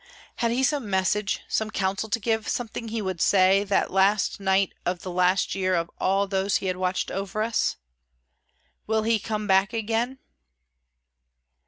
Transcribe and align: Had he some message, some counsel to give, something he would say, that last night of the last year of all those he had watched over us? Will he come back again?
Had 0.37 0.49
he 0.49 0.63
some 0.63 0.89
message, 0.89 1.41
some 1.47 1.69
counsel 1.69 2.09
to 2.09 2.19
give, 2.19 2.47
something 2.47 2.87
he 2.87 3.03
would 3.03 3.21
say, 3.21 3.63
that 3.65 3.91
last 3.93 4.39
night 4.39 4.73
of 4.83 5.03
the 5.03 5.11
last 5.11 5.53
year 5.53 5.75
of 5.75 5.91
all 5.99 6.25
those 6.25 6.55
he 6.55 6.65
had 6.65 6.77
watched 6.77 7.11
over 7.11 7.43
us? 7.43 7.75
Will 8.87 9.03
he 9.03 9.19
come 9.19 9.45
back 9.45 9.73
again? 9.73 10.17